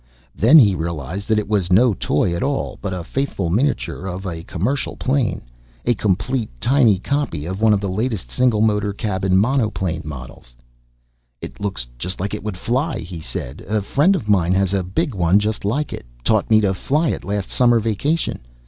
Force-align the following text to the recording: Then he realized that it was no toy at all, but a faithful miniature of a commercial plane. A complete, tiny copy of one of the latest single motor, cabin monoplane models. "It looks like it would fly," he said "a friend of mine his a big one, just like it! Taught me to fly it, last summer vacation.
Then 0.33 0.57
he 0.57 0.73
realized 0.73 1.27
that 1.27 1.37
it 1.37 1.47
was 1.47 1.71
no 1.71 1.93
toy 1.93 2.33
at 2.33 2.41
all, 2.41 2.79
but 2.81 2.91
a 2.91 3.03
faithful 3.03 3.51
miniature 3.51 4.07
of 4.07 4.25
a 4.25 4.41
commercial 4.41 4.95
plane. 4.97 5.43
A 5.85 5.93
complete, 5.93 6.49
tiny 6.59 6.97
copy 6.97 7.45
of 7.45 7.61
one 7.61 7.71
of 7.71 7.79
the 7.79 7.87
latest 7.87 8.31
single 8.31 8.61
motor, 8.61 8.93
cabin 8.93 9.37
monoplane 9.37 10.01
models. 10.03 10.55
"It 11.39 11.59
looks 11.59 11.85
like 12.17 12.33
it 12.33 12.41
would 12.43 12.57
fly," 12.57 12.97
he 12.97 13.19
said 13.19 13.61
"a 13.67 13.83
friend 13.83 14.15
of 14.15 14.27
mine 14.27 14.55
his 14.55 14.73
a 14.73 14.81
big 14.81 15.13
one, 15.13 15.37
just 15.37 15.65
like 15.65 15.93
it! 15.93 16.07
Taught 16.23 16.49
me 16.49 16.61
to 16.61 16.73
fly 16.73 17.09
it, 17.09 17.23
last 17.23 17.51
summer 17.51 17.79
vacation. 17.79 18.39